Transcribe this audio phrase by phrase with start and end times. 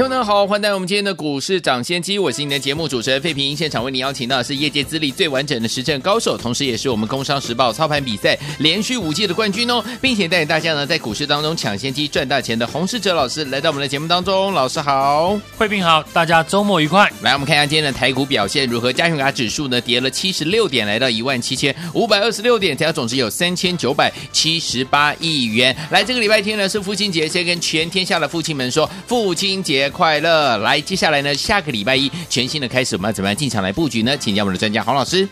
[0.00, 3.54] 朋友们好，欢迎来到我们今天的股市涨先机，我是你的节目主持人费平。
[3.54, 14.54] 现场为你邀请到的是业界资历最完整的实战高手，同时也是我们工商时报操盘比赛连续五届的冠军哦，并且带领大家呢在股市当中抢先机赚大钱的洪世哲老师来到我们的节目当中。
[14.54, 17.06] 老师好，费平好，大家周末愉快。
[17.20, 18.90] 来，我们看一下今天的台股表现如何？
[18.90, 25.76] 加权卡指数呢跌了七十六点，来到一万七千五百二十六点，成交总值有三千九百七十八亿元。
[25.90, 29.89] 来，这个礼拜天呢是父亲节，先跟全天下的父亲们说父亲节。
[29.90, 30.56] 快乐！
[30.58, 34.16] 来，接下来呢，下个礼拜一全新的开始，我们要怎么样进场来布局呢？
[34.16, 35.28] 请教我们的专家黄老师。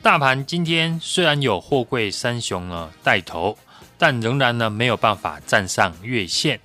[0.00, 3.56] 大盘今天虽然有货柜三雄呢带头，
[3.96, 6.60] 但仍然呢没有办法站上月线。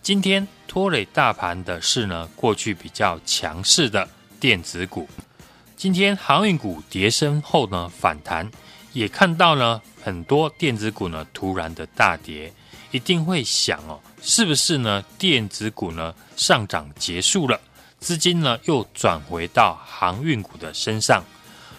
[0.00, 4.08] 今天拖累大盘的是呢过去比较强势的
[4.40, 5.06] 电子股。
[5.76, 8.50] 今天航运股跌升后呢反弹，
[8.94, 12.50] 也看到呢很多电子股呢突然的大跌，
[12.90, 14.00] 一定会想哦。
[14.20, 15.02] 是不是呢？
[15.18, 17.60] 电子股呢上涨结束了，
[17.98, 21.22] 资金呢又转回到航运股的身上。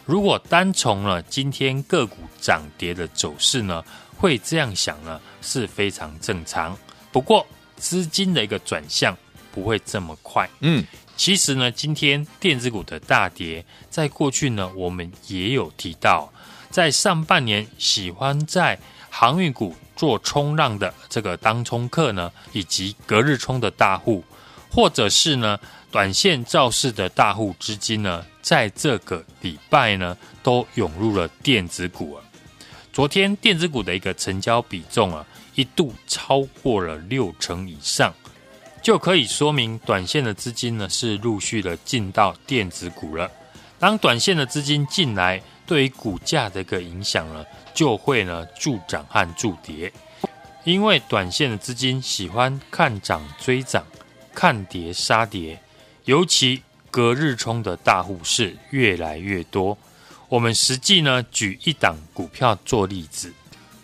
[0.06, 3.84] 如果单从呢今天个股涨跌的走势呢，
[4.17, 6.76] 会这样想呢是非常正常。
[7.12, 7.45] 不过
[7.76, 9.16] 资金的一个转向
[9.52, 10.50] 不会这么快。
[10.62, 10.84] 嗯，
[11.16, 16.32] 其实呢，今天电子股的大跌，在过去呢我们也有提到，
[16.72, 18.80] 在上半年喜欢在
[19.10, 19.76] 航运股。
[20.00, 24.24] 做冲浪的这个当冲客呢，以及隔日冲的大户，
[24.72, 25.60] 或者是呢
[25.92, 32.24] 短线造势的大户资金呢，在这个礼拜呢都涌入了电子股啊。
[32.94, 38.14] 昨天电子股的一个成交比重啊，一度超过了六成以上，
[38.82, 43.30] 就可以说明短线的资金呢是陆续的进到电子股了。
[43.78, 49.94] 当短线的资金进来，对于股价的一个影响呢，就会呢助涨和助跌，
[50.64, 53.86] 因为短线的资金喜欢看涨追涨，
[54.34, 55.62] 看跌杀跌，
[56.06, 59.78] 尤其隔日冲的大户是越来越多。
[60.28, 63.32] 我们实际呢举一档股票做例子，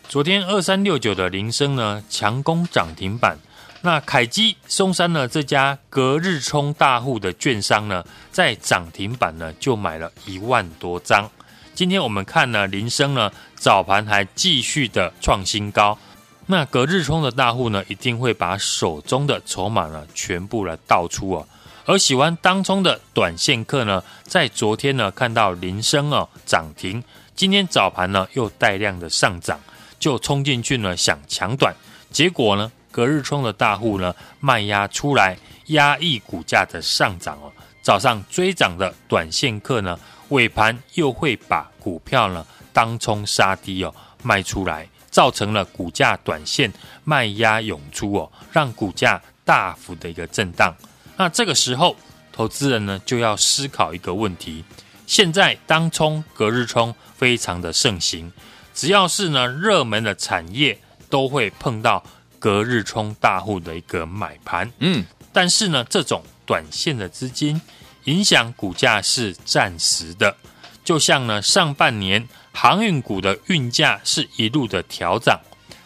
[0.09, 3.37] 昨天二三六九的铃声呢强攻涨停板。
[3.81, 5.27] 那凯基松山呢？
[5.27, 11.29] 这家隔日冲大户的券商呢，在涨停板呢就买了一万多张。
[11.75, 15.97] 今天我们看呢，林生呢早盘还继续的创新高。
[16.45, 21.45] 那隔日冲的大户呢，一定会把手中的筹码呢全部来倒出哦。
[21.85, 27.03] 而喜欢当冲的短线客呢，在昨天呢看到林生哦涨停，
[27.35, 29.59] 今天早盘呢又带量的上涨，
[29.99, 31.75] 就冲进去呢想抢短，
[32.09, 32.71] 结果呢？
[32.89, 37.51] 隔日冲的大户呢，卖压出来，压抑股价的上涨哦。
[37.81, 39.99] 早上追涨的短线客呢，
[40.29, 43.93] 尾盘又会把股票呢当冲杀低哦，
[44.23, 46.71] 卖出来，造成了股价短线
[47.03, 50.75] 卖压涌出哦，让股价大幅的一个震荡。
[51.17, 51.95] 那这个时候，
[52.31, 54.63] 投资人呢就要思考一个问题：
[55.07, 58.31] 现在当冲、隔日冲非常的盛行，
[58.73, 62.03] 只要是呢热门的产业，都会碰到。
[62.37, 65.03] 隔日冲大户的一个买盘，嗯，
[65.33, 67.59] 但是呢，这种短线的资金
[68.05, 70.35] 影响股价是暂时的，
[70.83, 75.39] 就像呢，上半年航运股的运价是一路的调涨，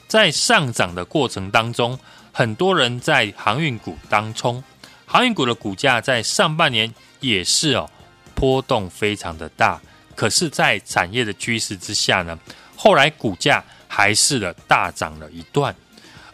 [0.08, 1.98] 在上涨的过程当中，
[2.32, 4.64] 很多人在航运股当冲，
[5.06, 7.90] 航运股的股价在上半年也是哦
[8.36, 9.82] 波动非常的大，
[10.16, 12.38] 可是，在产业的趋势之下呢，
[12.76, 15.74] 后来股价还是的大涨了一段。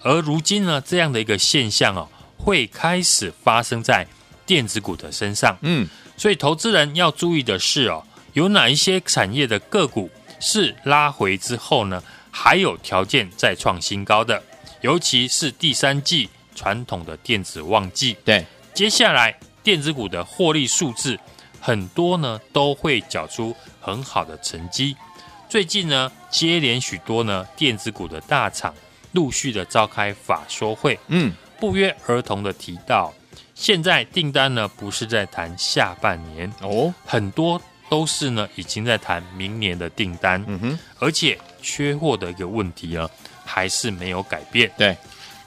[0.01, 2.07] 而如今呢，这样的一个现象哦，
[2.37, 4.05] 会开始发生在
[4.45, 5.57] 电子股的身上。
[5.61, 14.41] 嗯，所以投资人要注意的是哦，有哪一些产业的个股是拉回之后呢，还有条件再创新高的，
[14.81, 18.15] 尤其是第三季传统的电子旺季。
[18.23, 21.19] 对，接下来电子股的获利数字
[21.59, 24.95] 很多呢，都会缴出很好的成绩。
[25.49, 28.73] 最近呢，接连许多呢电子股的大厂。
[29.11, 33.13] 陆续的召开法说会，嗯，不约而同的提到，
[33.55, 36.51] 现在订单呢不是在谈下半年。
[36.61, 37.59] 哦，很多
[37.89, 43.09] 都是呢已经在谈明年的订单，嗯哼，而且缺货的一个问题呢
[43.45, 44.69] 还是没有改变。
[44.77, 44.95] 对，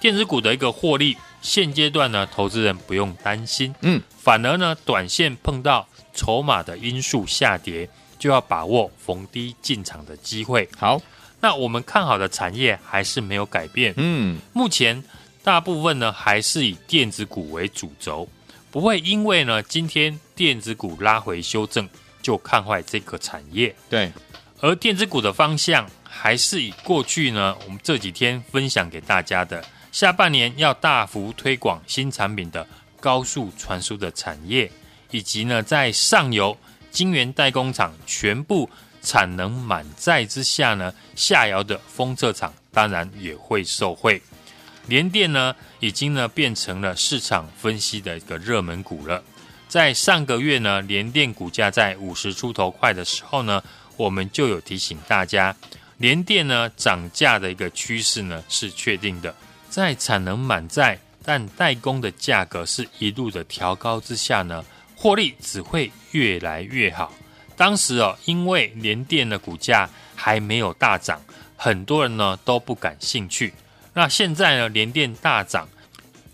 [0.01, 7.89] 电子股的一个获利，现阶段呢投资人不用担心，嗯，反而呢短线碰到筹码的因素下跌，
[8.19, 10.69] 就要把握逢低进场的机会。
[10.77, 11.01] 好，
[11.41, 13.93] 那我们看好的产业还是没有改变。
[13.97, 15.03] 嗯，目前
[15.49, 18.29] 大部分呢还是以电子股为主轴，
[18.71, 21.89] 不会因为呢今天电子股拉回修正
[22.21, 23.75] 就看坏这个产业。
[23.89, 24.13] 对，
[24.61, 32.67] 而电子股的方向还是以过去呢我们这几天分享给大家的，下半年要大幅推广新产品的
[33.01, 34.71] 高速传输的产业，
[35.11, 36.55] 以及呢在上游。
[36.91, 38.69] 晶圆代工厂全部
[39.01, 44.21] 产能满载之下呢，下游的封测厂当然也会受惠。
[44.89, 49.23] 联电呢，已经呢变成了市场分析的一个热门股了。
[49.69, 53.63] 在上个月呢，联电股价在五十出头块的时候呢，
[53.97, 55.55] 我们就有提醒大家，
[55.99, 59.35] 联电呢涨价的一个趋势呢是确定的。
[59.69, 64.65] 在产能满载，但代工的价格是一路的调高之下呢。
[64.97, 67.13] 获利只会越来越好。
[67.57, 71.23] 当时哦，因为联电的股价还没有大涨，
[71.57, 73.53] 很多人呢都不感兴趣。
[73.99, 75.69] 那现在呢，联电大涨，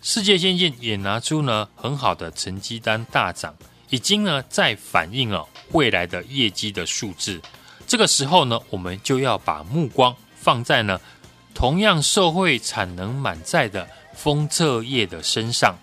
[0.03, 3.55] 世界先进也拿出呢很好的成绩单大涨，
[3.89, 7.41] 已经呢在反映了未来的业绩的数字。
[7.87, 11.01] 这个时候呢，我们就要把目光放在呢
[11.55, 15.75] 同样受惠产能满载的封测业的身上。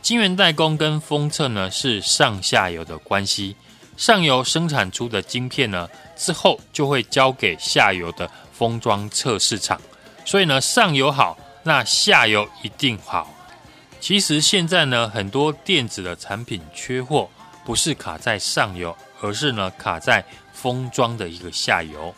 [0.00, 3.56] 晶圆代工跟封测呢是上下游的关系，
[3.96, 9.80] 上游生产出的晶片呢之后就会交给下游的封装测试厂，
[10.24, 13.32] 所以呢上游好，那下游一定好。
[14.00, 17.28] 其实现在呢很多电子的产品缺货，
[17.64, 22.14] 不是卡在上游，而是呢卡在封装的一个下游。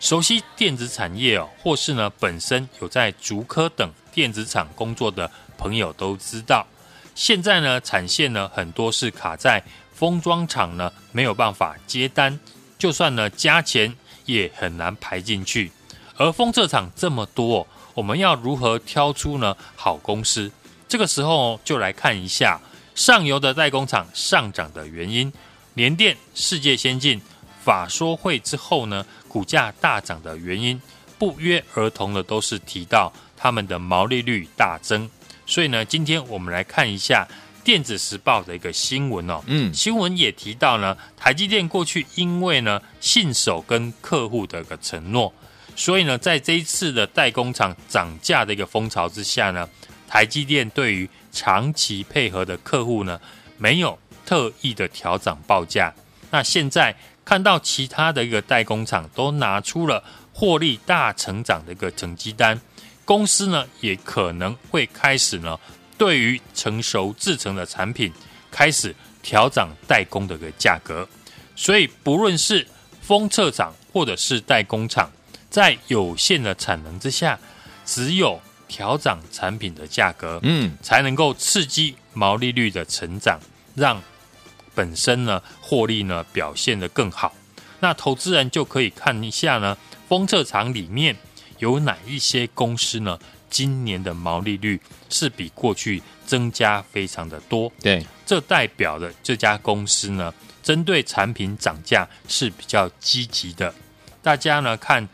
[0.00, 6.66] 熟悉电子产业哦，或是呢本身有在竹科等电子厂工作的朋友都知道。
[7.14, 9.62] 现在呢，产线呢很多是卡在
[9.92, 12.38] 封装厂呢没有办法接单，
[12.78, 13.92] 就算呢加钱
[14.24, 15.72] 也很难排进去。
[16.18, 20.50] 而封测厂这么多，我们要如何挑出呢好公司？
[20.88, 22.60] 这个时候就来看一下
[22.94, 25.32] 上游的代工厂上涨的原因。
[25.74, 27.20] 联电、世界先进
[27.62, 30.80] 法说会之后呢，股价大涨的原因，
[31.18, 35.08] 不约而同的都是提到他们的毛利率大增。
[35.46, 37.24] 所以呢，今天我们来看一下
[37.64, 39.40] 《电子时报》的一个新闻哦。
[39.46, 45.32] 嗯，新闻也提到呢，台积电过去因为呢信守跟客户的一个承诺，
[45.78, 49.66] 所以呢，在这一次的代工厂涨价的一个风潮之下呢，
[50.08, 53.20] 台积电对于长期配合的客户呢，
[53.56, 53.96] 没有
[54.26, 55.94] 特意的调涨报价。
[56.30, 56.92] 那现在
[57.24, 60.02] 看到其他的一个代工厂都拿出了
[60.32, 62.60] 获利大成长的一个成绩单。
[63.04, 65.56] 公司呢也可能会开始呢，
[65.96, 68.12] 对于成熟制成的产品
[68.50, 68.92] 开始
[69.22, 71.08] 调涨代工的一个价格，
[71.54, 72.66] 所以不论是
[73.00, 75.10] 封测厂或者是代工厂，
[75.50, 77.38] 在有限的产能之下，
[77.84, 83.40] 只有调涨产品的价格，嗯，才能够刺激毛利率的成长，
[83.74, 84.02] 让
[84.74, 87.34] 本身呢获利呢表现得更好。
[87.80, 89.76] 那投资人就可以看一下呢，
[90.08, 91.16] 封测厂里面。
[91.60, 93.18] 有哪一些公司呢？
[93.50, 97.72] 今年的毛利率是比过去增加非常的多。
[97.80, 103.74] 对，这代表的这家公司呢，针对产品涨价是比较积极的。
[104.22, 105.08] 大家呢看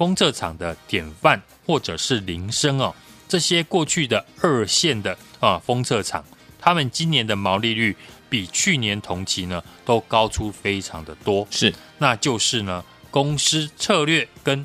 [0.00, 2.94] 封测厂的典范或者是铃声哦，
[3.28, 6.24] 这些过去的二线的啊封测厂，
[6.58, 7.94] 他们今年的毛利率
[8.30, 11.46] 比去年同期呢都高出非常的多。
[11.50, 14.64] 是，那就是呢公司策略跟。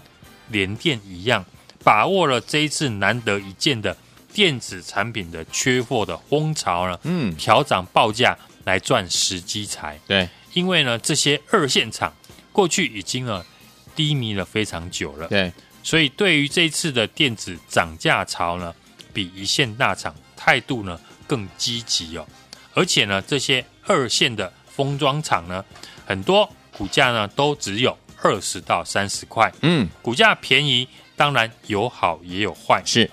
[0.49, 1.43] 联电一样，
[1.83, 3.97] 把握了这一次难得一见的
[4.31, 9.99] 电子产品的缺货的风潮呢，嗯，调涨报价来赚时机财。
[10.05, 12.13] 对，因为呢，这些二线厂
[12.51, 13.43] 过去已经呢
[13.95, 15.27] 低迷了非常久了。
[15.27, 18.73] 对，所以对于这一次的电子涨价潮呢，
[19.13, 22.27] 比一线大厂态度呢更积极哦。
[22.73, 25.63] 而且呢，这些二线的封装厂呢，
[26.05, 27.97] 很多股价呢都只有。
[28.23, 32.81] 二十到三十块，嗯，股价便宜，当然有好也有坏。
[32.83, 33.07] 是，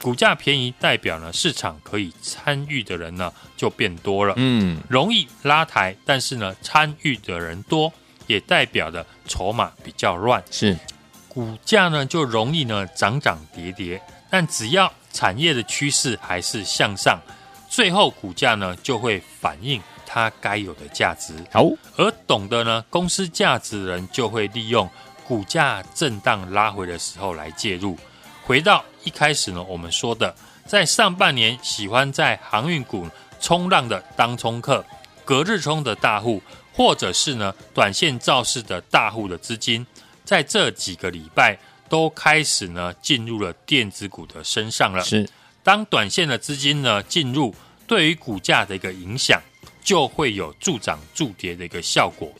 [0.00, 7.92] 股价便宜代表呢，市场可以参与的人呢就变多了，嗯，容易拉抬，但是呢，参与的人多，
[8.26, 10.76] 也代表的筹码比较乱，是，
[11.28, 14.00] 股价呢就容易呢涨涨跌跌，
[14.30, 17.20] 但只要产业的趋势还是向上，
[17.68, 19.82] 最后股价呢就会反映。
[20.06, 21.64] 它该有的价值好，
[21.96, 24.88] 而懂得呢公司价值的人就会利用
[25.26, 27.98] 股价震荡拉回的时候来介入。
[28.44, 30.32] 回到一开始呢，我们说的，
[30.66, 33.08] 在上半年喜欢在航运股
[33.40, 34.84] 冲浪的当冲客、
[35.24, 39.86] 隔日冲的大户，或者是呢短线造势的大户的资金，
[40.24, 45.02] 在这几个礼拜都开始呢进入了电子股的身上了。
[45.04, 45.28] 是，
[45.62, 47.54] 当短线的资金呢进入，
[47.86, 49.40] 对于股价的一个影响，
[49.82, 52.32] 就会有助涨助跌的一个效果。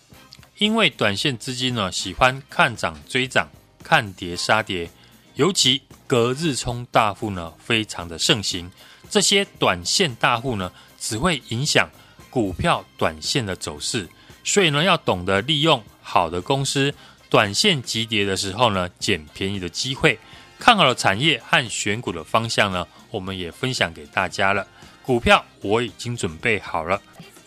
[0.59, 3.49] 因为短线资金呢喜欢看涨追涨，
[3.83, 4.89] 看跌杀跌，
[5.35, 8.71] 尤其隔日冲大户呢非常的盛行。
[9.11, 11.89] 这些短线大户呢只会影响
[12.35, 14.09] 股票短线的走势。
[14.43, 16.93] 所以呢，要懂得利用好的公司
[17.31, 20.19] 短线急跌的时候呢，捡便宜的机会。
[20.59, 24.67] 看好的产业和选股的方向呢，我们也分享给大家了。
[25.05, 27.01] 股票我已经准备好了，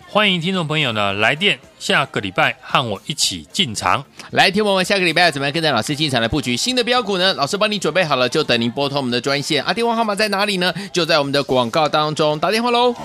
[0.08, 4.06] 欢迎听众朋友呢来电，下个礼拜和我一起进场。
[4.32, 7.34] 来，听我们下个礼拜怎么样跟着老师进场来布局新的标股呢？
[7.34, 10.74] 老师帮你准备好了，就等您拨通我们的专线啊，电话号码在哪里呢？
[10.94, 12.96] 就在我们的广告当中，打电话喽。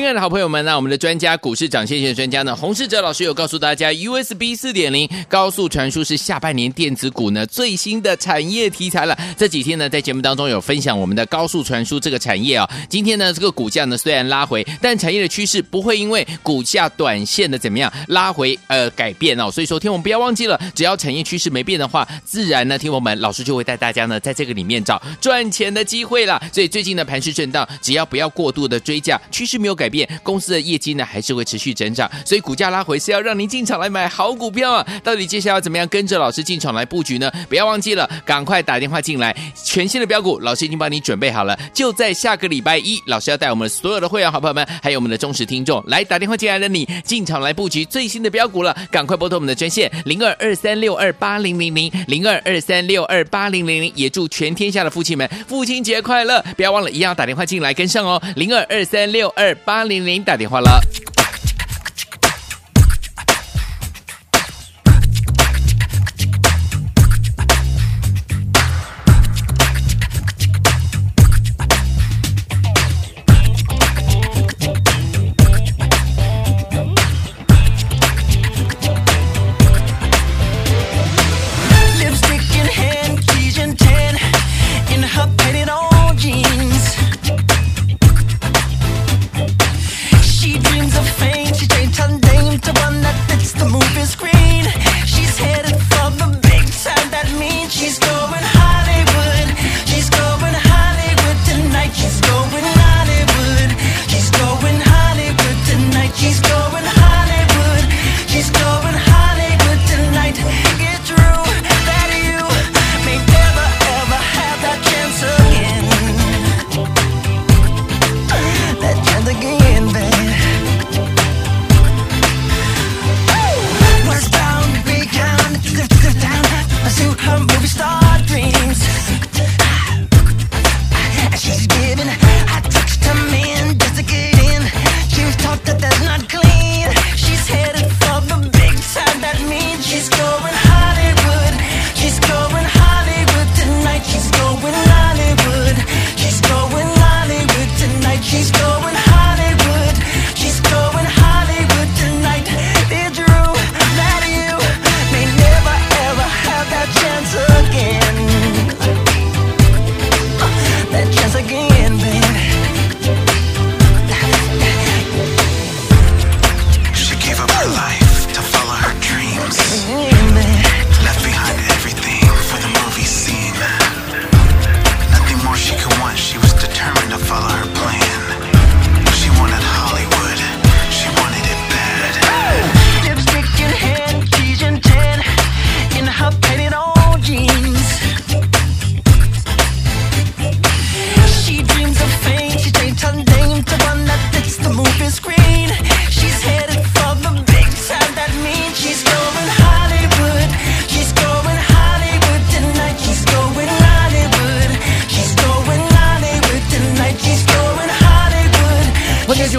[0.00, 9.14] 亲爱的好朋友们，那我们的专家股市长先机专家呢，洪世哲老师有告诉大家，USB 四点零高速传输是下半年电子股呢最新的产业题材了。
[9.36, 12.66] 这几天呢，在节目当中有分享我们的高速传输这个产业啊。
[12.88, 19.50] 今天呢，这个股价呢虽然拉回，但产业的趋势不会因为股价短线的怎么样拉回而改变哦。
[19.50, 26.42] 所以说，听我们不要忘记了，只要产业趋势没变的话，自然呢，听我们老师就会带大家呢在这个里面找赚钱的机会了。
[26.50, 34.86] 所以最近的盘势震荡，只要不要过度的追价，趋势没有改变，公司的业绩呢还是会持续增长，所以股价拉回是要让您进场来买好股票啊！
[35.02, 37.30] 到底接下来要怎么样跟着老师进场来布局呢？
[37.48, 56.42] 不要忘记了，赶快打电话进来，全新的标股，老师已经帮你准备好了，就在下个礼拜一，老师要带我们所有的会员好朋友们，还有我们的忠实听众来打电话进来的你，进场来布局最新的标股了，赶快拨通我们的专线零二二三六二八零零零零二二三六二八零零零，也祝全天下的父亲们父亲节快乐！
[56.56, 60.22] 不要忘了，一样打电话进来跟上哦，零二二三六二八零零。
[60.22, 60.80] 打电话了。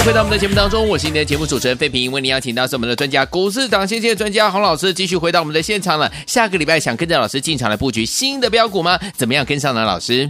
[0.03, 6.12] 回到我们的节目当中，我是今天的节目主持人费平，为您邀请到是我们的专家股市长先机的专家洪老师，继续回到我们的现场了。
[6.25, 9.00] 下个礼拜想跟着老师进场来布局新的标股吗？
[9.13, 9.86] 怎么样跟上呢？
[9.86, 10.27] 老师，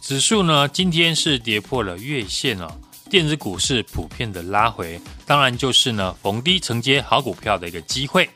[0.00, 2.66] 指数呢今天是跌破了月线哦，
[3.08, 8.28] 电子股市普遍的拉回，当然就是呢逢低承接好股票的一个机会。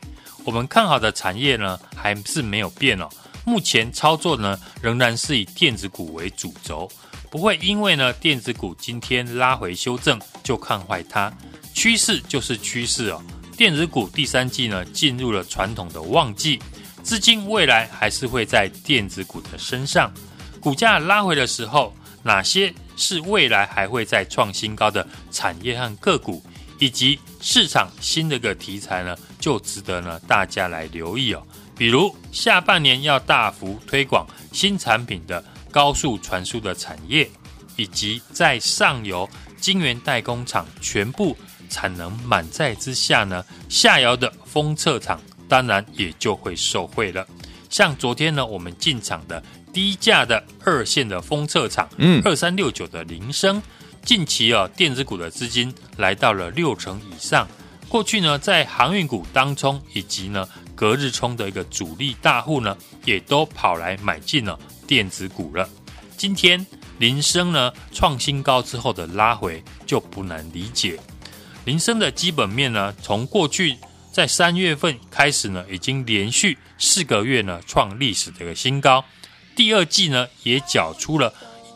[0.45, 3.09] 我们看好的产业呢，还是没有变哦。
[3.43, 6.89] 目前操作呢，仍然是以电子股为主轴，
[7.31, 11.33] 不会因为呢电子股今天拉回修正就看坏它。
[11.73, 13.23] 趋势就是趋势哦。
[13.55, 16.59] 电子股第三季呢进入了传统的旺季，
[17.01, 20.11] 资金未来还是会在电子股的身上。
[20.59, 26.43] 股价拉回的时候，哪些是未来还会再创新高的产业和个股，
[26.79, 31.41] 以及市场新的个题材呢，就值得呢大家来留意哦。
[31.77, 37.29] 比如下半年要大幅推广新产品的高速传输的产业，
[37.75, 39.27] 以及在上游
[39.59, 41.35] 晶圆代工厂全部
[41.69, 47.25] 产能满载之下呢，下游的封测厂当然也就会受惠了。
[47.69, 49.41] 像昨天呢，我们进场的
[49.73, 53.61] 低价的二线的封测厂，嗯，二三六九的铃声，
[54.03, 57.47] 近期啊电子股的资金来到了六成以上。
[57.87, 60.47] 过去呢，在航运股当中以及呢。
[60.73, 62.75] 隔日冲的一个主力大户呢，
[63.05, 64.59] 也都跑来买进了
[64.91, 65.69] 电子股了。
[66.17, 66.67] 今天
[66.97, 70.99] 林生呢创新高之后的拉回就不难理解。
[71.63, 73.77] 林生的基本面呢，从过去
[74.11, 79.01] 在三月份开始呢，已经连续四个月呢创历史的一个新高。
[79.55, 81.33] 第二季呢也缴出了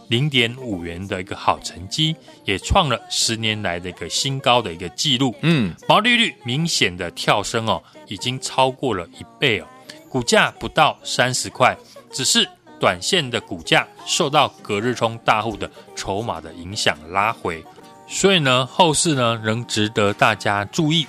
[0.09, 5.33] 零点五元的一个好成绩，也创了十年来的一个新高的一个记录。
[5.41, 7.81] 嗯，毛利率明显的跳升哦。
[8.09, 9.67] 已经超过了一倍哦，
[10.09, 11.75] 股价不到三十块，
[12.11, 12.47] 只是
[12.85, 17.65] 短线的股价受到隔日冲大户的筹码的影响拉回，
[18.07, 21.07] 所以呢，后市呢仍值得大家注意。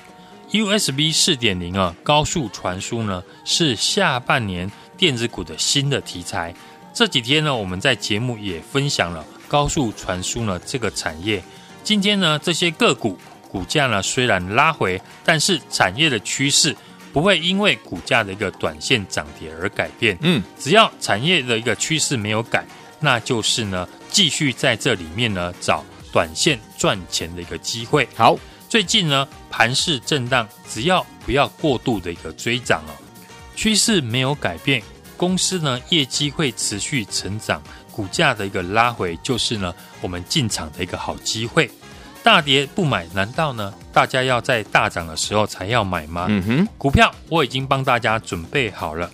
[0.51, 6.55] USB 四点零啊，高速传输呢是下半年电子股的新的题材。
[6.95, 11.45] 这几天呢，我们在节目也分享了高速传输呢这个产业。
[11.85, 13.19] 今天呢，这些个股
[13.51, 16.75] 股价呢虽然拉回，但是产业的趋势。
[17.17, 20.19] 不会因为股价的一个短线涨跌而改变。
[20.21, 22.63] 嗯，只要产业的一个趋势没有改，
[23.01, 25.83] 那就是呢，继续在这里面呢找
[26.13, 28.07] 短线赚钱的一个机会。
[28.15, 28.39] 好，
[28.69, 32.93] 最近呢盘势震荡，只要不要过度的一个追涨哦，
[33.55, 34.83] 趋势没有改变，
[35.17, 41.71] 公司呢业绩会持续成长，股价的一个拉回就是呢我们进场的一个好机会。
[42.27, 43.73] 大跌不买，难道呢？
[43.93, 46.27] 大家要在大涨的时候才要买吗？
[46.29, 49.09] 嗯哼，股票我已经帮大家准备好了，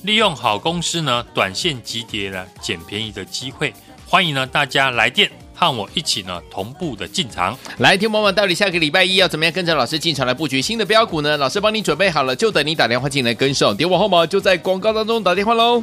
[0.00, 3.70] 利用好公司呢，短线急跌呢捡便宜的机会，
[4.06, 7.54] 欢迎呢大家来电和我一起呢同步的进场。
[7.76, 11.36] 来，听友们，到底下个礼拜一要怎么样跟着老师进场来布局新的标股呢？
[11.36, 13.76] 老师帮你准备好了，就等你打电话进来跟上。
[13.76, 15.82] 点我号码就在广告当中打电话喽。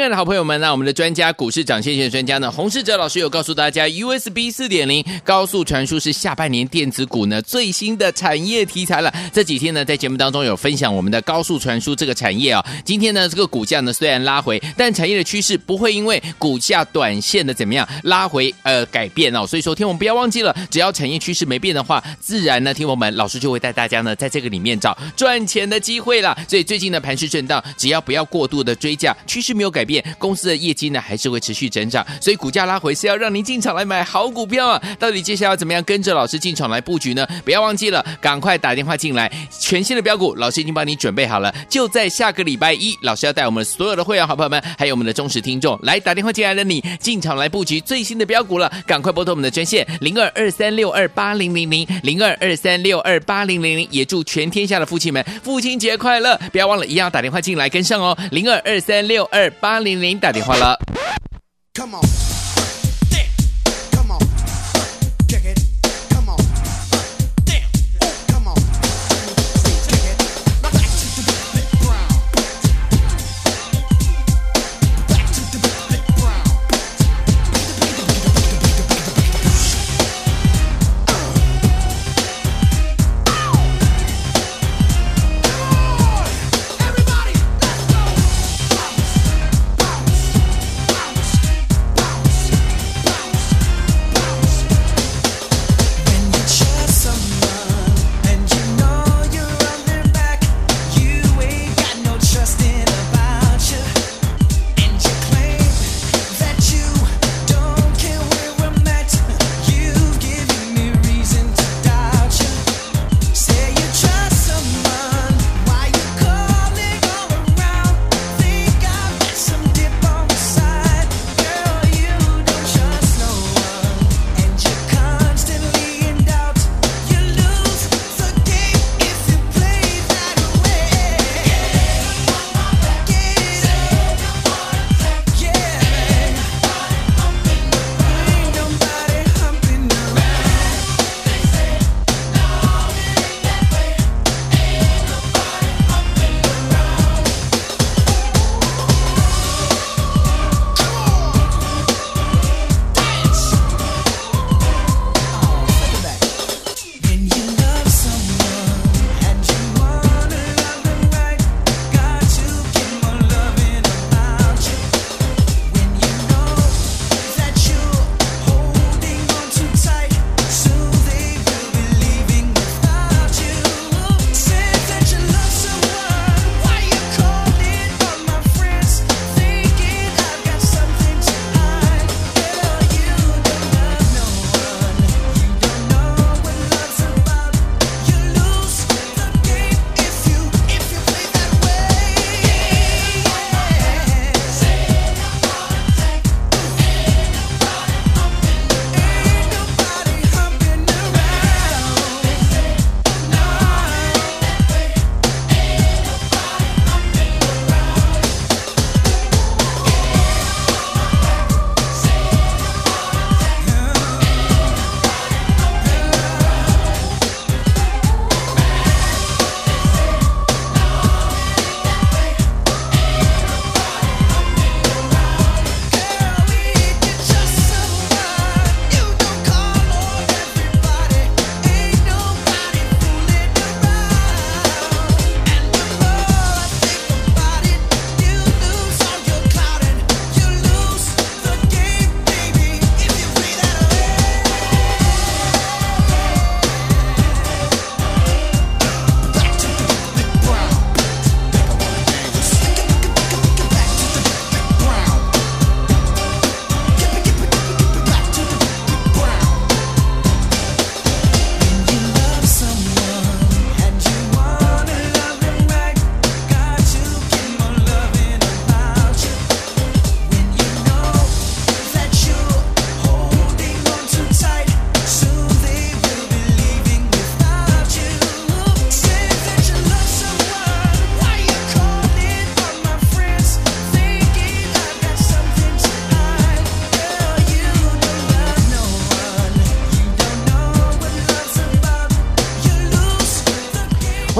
[0.00, 9.12] 亲爱的好朋友们，那我们的专家股市涨先机的专家呢，洪世哲老师有告诉大家，USB 四点零高速传输是下半年电子股呢最新的产业题材了。
[9.30, 19.46] 这几天呢，在节目当中有分享我们的高速传输这个产业啊、今天呢，这个股价呢虽然拉回，但产业的趋势不会因为股价短线的怎么样拉回呃改变哦。
[19.46, 26.34] 所以说，听我们不要忘记了，只要产业趋势没变的话，自然呢，听我们老师就会带大家呢在这个里面找赚钱的机会了。
[26.48, 29.80] 所以最近的盘势震荡，只要不要过度的追价，趋势没有改。
[29.80, 34.80] 改变公司的业绩呢，还是会持续增长，所以股价拉回是要让您进场来买好股票啊！
[35.00, 37.26] 到底接下来要怎么样跟着老师进场来布局呢？
[37.44, 56.38] 不要忘记了，赶快打电话进来，全新的标股，老师已经帮你准备好了，就在下个礼拜一，老师要带我们所有的会员好朋友们，还有我们的忠实听众来打电话进来的你，进场来布局最新的标股了，赶快拨通我们的专线零二二三六二八零零零零二二三六二八零零零，也祝全天下的父亲们父亲节快乐！
[56.52, 59.79] 不要忘了，一样打电话进来跟上哦，零二二三六二八。
[59.80, 60.78] 八零零打电话了。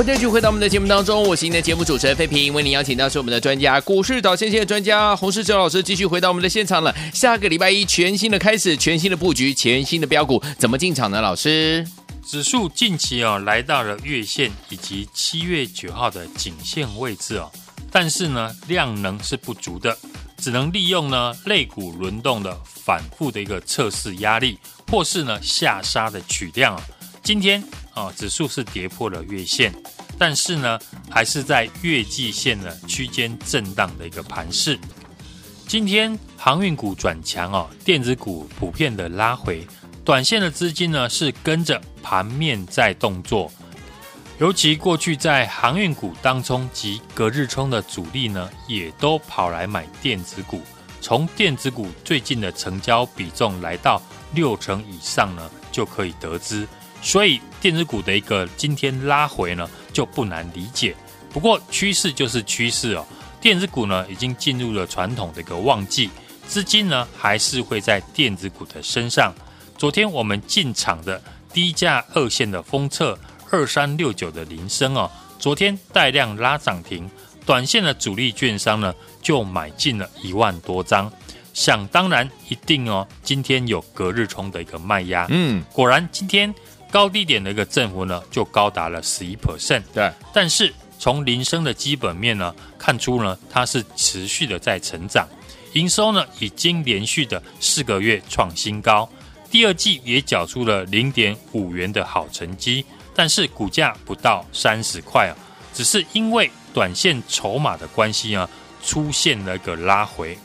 [0.01, 6.95] 欢迎继续回到我们的节目当中，我是您的节目主持人费平，为您邀请到是我们的专家，股市导线线的专家洪世哲老师，继续回到我们的现场了。
[7.13, 11.21] 下个礼拜一，全新的开始，全新的布局，全新的标股，怎么进场呢？
[11.21, 11.87] 老师，
[12.25, 17.53] 指数近期哦来到了月线以及七月九号的颈线位置哦，
[17.93, 19.95] 但是呢量能是不足的，
[20.39, 24.59] 只能利用呢类股轮动的反复的一个测试压力，
[24.91, 26.83] 或是呢下杀的取量啊。
[27.23, 27.63] 今天
[27.95, 29.73] 啊，指数是跌破了月线，
[30.19, 30.79] 但是呢，
[31.11, 34.79] 还是在月季线的区间震荡的一个盘势。
[35.67, 39.67] 今天航运股转强哦，电子股普遍的拉回，
[40.05, 43.51] 短线的资金呢是跟着盘面在动作。
[44.39, 50.63] 尤其过去在航运股当中及隔日冲的主力呢，也都跑来买电子股。
[51.03, 54.01] 从电子股最近的成交比重来到
[54.35, 56.67] 六成以上呢，就可以得知。
[57.03, 60.97] 所以电子股的一个今天拉回呢，就不难理解。
[61.33, 63.07] 不过趋势就是趋势哦，
[63.41, 66.11] 电子股呢已经进入了传统的一个旺季，
[66.47, 69.33] 资金呢还是会在电子股的身上。
[69.77, 73.17] 昨天我们进场的低价二线的封测
[73.51, 77.09] 二三六九的铃声哦，昨天带量拉涨停，
[77.47, 81.13] 短线的主力券商呢就买进了一万多张。
[81.53, 85.27] 想当然一定哦，今天有隔日冲的一个卖压。
[85.29, 86.53] 嗯，果然今天。
[86.91, 89.83] 高低点的一个振幅呢，就高达了十一 percent。
[89.95, 95.27] 对，但是从林生的基本面呢，看出呢，它是持续的在成长，
[95.75, 99.09] 营收呢已经连续的四个月创新高，
[99.51, 105.33] 第二季也缴出了零点五元的好成绩，但是股价不到三十块啊，
[105.73, 108.49] 只是因为短线筹码的关系啊，
[108.85, 110.37] 出现了一个拉回，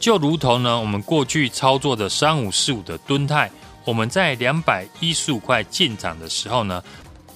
[0.00, 3.50] 就如同呢，我们过去操作的三五四五的吨泰。
[3.86, 6.82] 我们在两百一十五块进场的时候呢，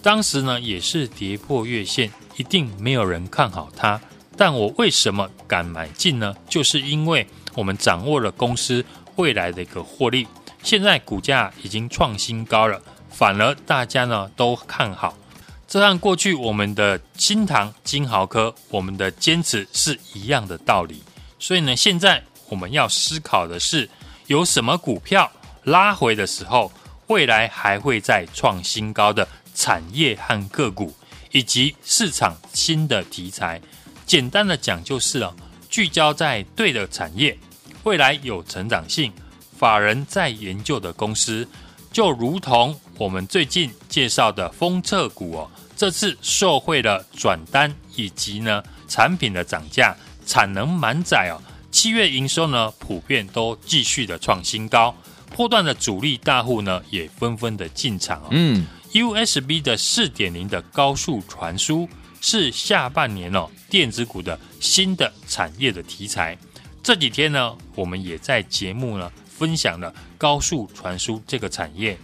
[0.02, 3.98] 当时呢也是跌破月线，一定没有人看好它。
[4.36, 6.34] 但我为什么敢买进呢？
[6.48, 8.84] 就是因为我们掌握了公司
[9.14, 10.26] 未来的一个获利。
[10.62, 15.16] 现在股价已经创新高了，反而大家呢都看好。
[15.68, 21.00] 这和过去我们的新唐、金豪科，我们的坚持是一样的道理。
[21.38, 23.88] 所以呢，现在我们要思考的是，
[24.26, 25.30] 有什么股票？
[25.64, 26.73] 拉回的时候，
[27.09, 30.94] 未来还会再创新高的产业和个股，
[31.33, 33.61] 以及市场新的题材。
[34.07, 35.35] 简单的讲就是啊，
[35.68, 37.37] 聚焦在对的产业，
[37.85, 39.12] 未来有成长性，
[39.59, 41.46] 法人在研究的公司，
[41.92, 49.96] 就如同我们最近介绍的封测股哦，这次受惠的转单以及呢产品的涨价，
[50.27, 51.38] 产能满载哦，
[51.70, 54.94] 七月营收呢普遍都继续的创新高。
[55.36, 58.28] 波段的主力大户呢，也纷纷的进场哦。
[58.30, 61.88] 嗯，USB 的四点零的高速传输
[62.20, 66.36] 是下半年哦电子股的新的产业的题材。
[66.82, 71.96] 这几天呢，我们也在节目呢分享了高速传输这个产业。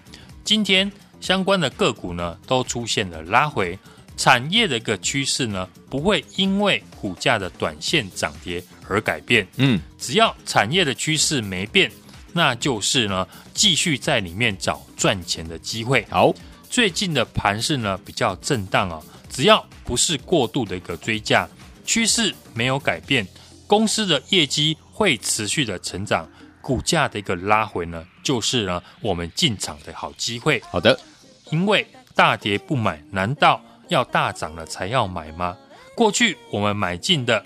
[0.44, 3.78] 今天相关的个股呢都出现了拉回，
[4.16, 9.46] 产业的一个趋势呢不会因为股价的短线涨跌而改变。
[9.56, 11.90] 嗯，只要产业的趋势没变。
[12.36, 16.06] 那就是呢，继续在里面找赚钱的机会。
[16.10, 16.30] 好，
[16.68, 21.48] 最近的盘势呢比较震荡啊，只要不是过度的一个追价，
[21.86, 23.26] 趋势没有改变，
[23.66, 26.28] 公司的业绩会持续的成长，
[26.60, 30.62] 股价的一个拉回呢，就是呢我们进场的好机会。
[30.70, 31.00] 好的，
[31.50, 35.56] 因为大跌不买，难道要大涨了才要买吗？
[35.94, 37.42] 过去我们买进的，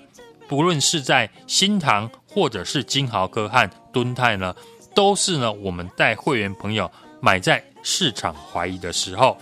[0.49, 4.53] 不论是在新塘或者是金豪科和敦泰呢。
[4.93, 9.37] 都是呢，我们带会员朋友买在市场怀疑的时候，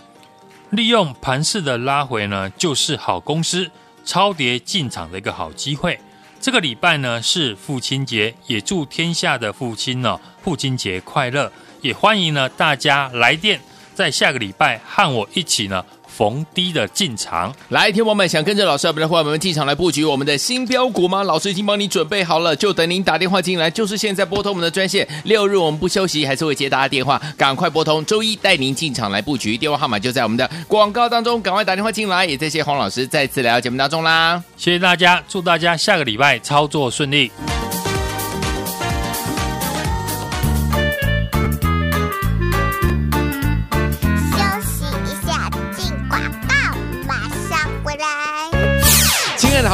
[0.70, 3.70] 利用盘势的拉回呢，就是好公司
[4.04, 5.98] 超跌进场的一个好机会。
[6.40, 13.60] 这个礼拜呢是父亲节，也祝天下的父亲呢父亲节快乐，也欢迎呢大家来电，
[13.94, 15.84] 在下个礼拜和我一起呢。
[16.10, 21.22] 逢低的进场，来，听友们想跟着老师，我们的伙伴们进场来布局我们的新标股吗？
[21.22, 25.08] 老师已经帮你准备好了，就等您打电话进来，就是现在拨通我们的专线。
[25.24, 28.04] 六日我们不休息，还是会接大家电话，赶快拨通。
[28.04, 32.26] 周一带您进场来布局，电话号码就在我们的广告当中，赶快打电话进来。
[32.26, 37.30] 也谢谢黄老师再次来到节目当中啦，谢谢大家，祝大家下个礼拜操作顺利。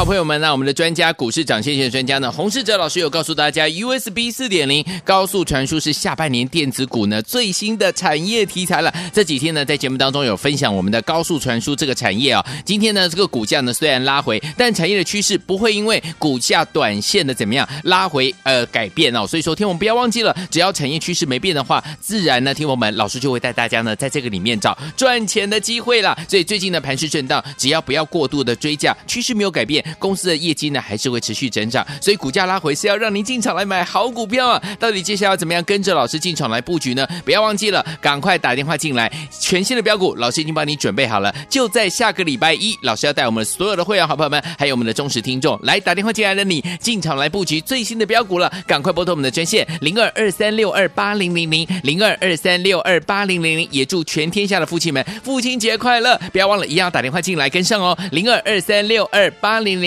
[0.07, 8.93] 朋友们，那我们的专家股市涨先机专家呢，洪世哲老师有告诉大家，USB 四点零高速传输是下半年电子股呢最新的产业题材了。
[9.11, 19.27] 这几天呢，在节目当中有分享我们的高速传输这个产业啊、今天呢，这个股价呢虽然拉回，但产业的趋势不会因为股价短线的怎么样拉回呃改变哦。
[19.27, 26.17] 所以说，听我们不要忘记了，只要产业趋势没变的话，自然呢，听我们老师就会带大家呢在这个里面找赚钱的机会了。
[26.29, 29.83] 所以最近的盘势震荡，只要不要过度的追价，趋势没有改变。
[29.99, 34.61] 公司的业绩呢还是会持续增长，所以股价拉回是要让您进场来买好股票啊！
[34.79, 37.07] 到底接下来要怎么样跟着老师进场来布局呢？
[37.25, 56.19] 不要忘记了，赶快打电话进来，全新的标股，老师已经帮你准备好了，就在下个礼拜一，老师要带我们所有的会员好朋友们，还有我们的忠实听众来打电话进来的你，进场来布局最新的标股了，赶快拨通我们的专线零二二三六二八零零零零二二三六二八零零零，也祝全天下的父亲们父亲节快乐！
[56.31, 59.86] 不要忘了，一样打电话进来跟上哦，零二二三六二八零零。